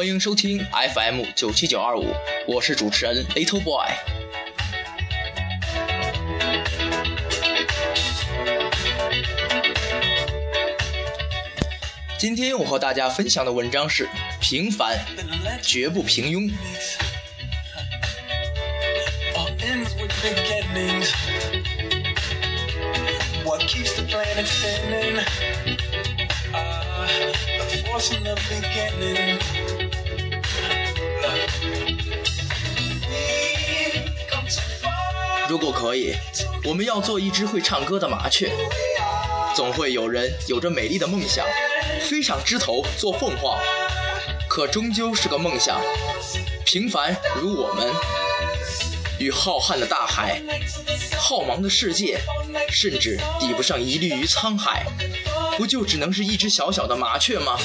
[0.00, 0.58] 欢迎收听
[0.94, 2.06] FM 九七九二五，
[2.46, 3.86] 我是主持人 Little Boy。
[12.18, 14.08] 今天我和大家分享的文章是：
[14.40, 14.98] 平凡
[15.60, 16.50] 绝不平庸。
[35.50, 36.14] 如果可以，
[36.64, 38.52] 我们要做一只会唱歌的麻雀。
[39.52, 41.44] 总会有人有着美丽的梦想，
[42.08, 43.58] 飞上枝头做凤凰，
[44.48, 45.80] 可终究是个梦想。
[46.64, 47.92] 平凡如我们，
[49.18, 50.40] 与浩瀚的大海、
[51.18, 52.20] 浩茫的世界，
[52.68, 54.86] 甚至抵不上一粒于沧海，
[55.56, 57.58] 不就只能是一只小小的麻雀吗？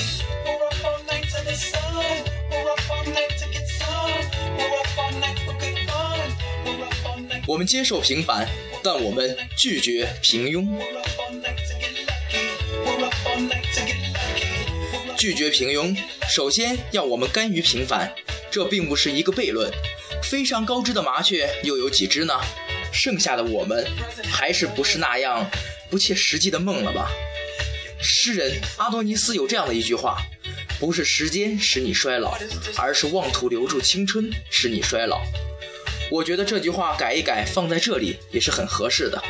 [7.48, 8.48] 我们接受平凡，
[8.84, 10.68] 但我们拒绝平庸。
[15.16, 15.96] 拒绝平庸，
[16.28, 18.12] 首先要我们甘于平凡。
[18.50, 19.72] 这并不是一个悖论。
[20.24, 22.34] 飞上高枝的麻雀又有几只呢？
[22.92, 23.86] 剩下的我们，
[24.24, 25.48] 还是不是那样
[25.90, 27.12] 不切实际的梦了吧？
[28.02, 30.18] 诗人阿多尼斯有这样的一句话
[30.80, 32.38] ：“不是时间使你衰老，
[32.78, 35.22] 而是妄图留住青春使你衰老。”
[36.12, 39.22] 我觉得这句话改一改，放在这里也是很合适的。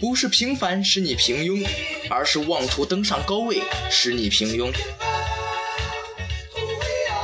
[0.00, 1.64] 不是平凡使你平庸，
[2.10, 4.72] 而是妄图登上高位使你平庸。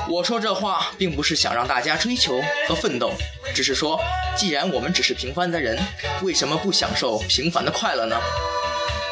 [0.09, 3.13] 我说这话并不是想让大家追求和奋斗，
[3.55, 4.01] 只是说，
[4.37, 5.79] 既然我们只是平凡的人，
[6.23, 8.17] 为什么不享受平凡的快乐呢？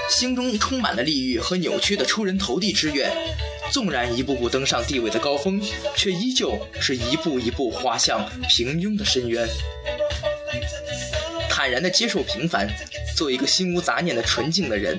[0.08, 3.10] 心中充满了利欲和扭曲的出人头地之愿，
[3.70, 5.60] 纵然一步步登上地位的高峰，
[5.96, 9.46] 却依旧是一步一步滑向平庸的深渊。
[11.48, 12.68] 坦然地接受平凡，
[13.16, 14.98] 做一个心无杂念的纯净的人。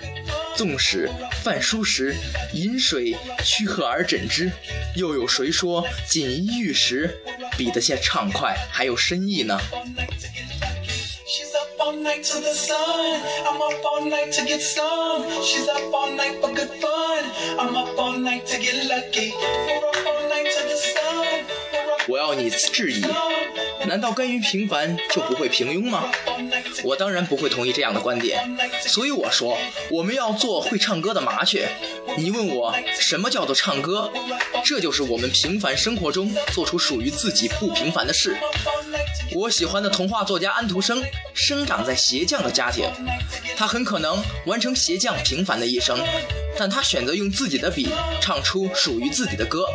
[0.55, 1.07] 纵使
[1.43, 2.15] 饭疏时
[2.53, 4.51] 饮水须和而枕之，
[4.95, 7.15] 又有谁说锦衣玉食
[7.55, 9.59] 比得下畅快还有深意呢？
[22.09, 23.01] 我要你质疑，
[23.85, 26.09] 难道甘于平凡就不会平庸吗？
[26.83, 28.43] 我当然不会同意这样的观点，
[28.87, 29.57] 所以我说
[29.91, 31.67] 我们要做会唱歌的麻雀。
[32.17, 34.11] 你问我什么叫做唱歌？
[34.63, 38.37] 这就是我们平凡生活中做出属于自己不平凡的事。
[39.33, 42.85] 我喜欢的童话作家安徒生生长在鞋匠的家庭，
[43.55, 45.99] 他很可能完成鞋匠平凡的一生，
[46.57, 47.89] 但他选择用自己的笔
[48.21, 49.65] 唱出属于自己的歌，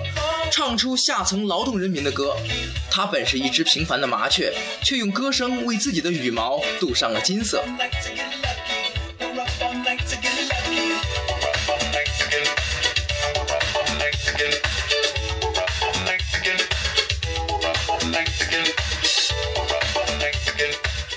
[0.53, 2.37] 唱出下层劳动人民的歌。
[2.91, 4.53] 他本是一只平凡的麻雀，
[4.85, 7.65] 却用歌声为自己的羽毛镀上了金色。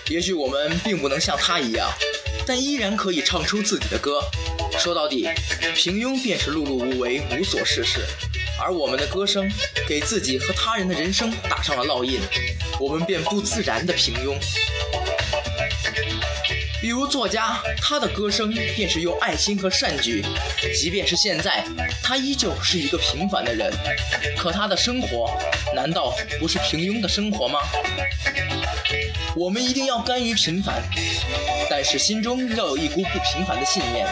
[0.07, 1.91] 也许我们并不能像他一样，
[2.47, 4.21] 但依然可以唱出自己的歌。
[4.79, 5.27] 说到底，
[5.75, 7.99] 平庸便是碌碌无为、无所事事，
[8.57, 9.49] 而我们的歌声
[9.87, 12.19] 给自己和他人的人生打上了烙印，
[12.79, 14.37] 我们便不自然的平庸。
[16.85, 20.23] 比如作家，他的歌声便是用爱心和善举，
[20.79, 21.65] 即便是现在，
[22.03, 23.73] 他依旧是一个平凡的人，
[24.37, 25.35] 可他的生活
[25.73, 27.59] 难道不是平庸的生活吗？
[29.35, 30.75] 我们一定要甘于平凡，
[31.67, 34.07] 但是心中要有一股不平凡的信念，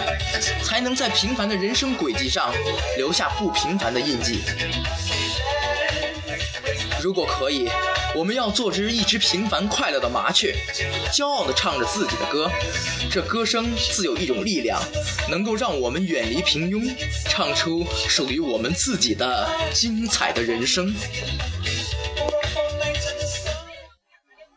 [0.63, 2.51] 才能在平凡的人生轨迹上
[2.97, 4.41] 留下不平凡的印记。
[7.03, 7.67] 如果可以，
[8.15, 10.55] 我们要做只一只平凡快乐的麻雀，
[11.11, 12.49] 骄傲地唱着自己的歌。
[13.11, 14.81] 这歌声自有一种力量，
[15.29, 16.89] 能够让我们远离平庸，
[17.27, 20.95] 唱出属于我们自己的精彩的人生。